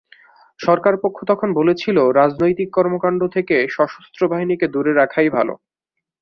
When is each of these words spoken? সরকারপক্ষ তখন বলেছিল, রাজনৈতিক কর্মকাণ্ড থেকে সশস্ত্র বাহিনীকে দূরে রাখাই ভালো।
সরকারপক্ষ 0.59 1.17
তখন 1.31 1.49
বলেছিল, 1.59 1.97
রাজনৈতিক 2.19 2.69
কর্মকাণ্ড 2.77 3.21
থেকে 3.35 3.55
সশস্ত্র 3.75 4.21
বাহিনীকে 4.31 4.65
দূরে 4.67 4.91
রাখাই 4.93 5.29
ভালো। 5.37 5.53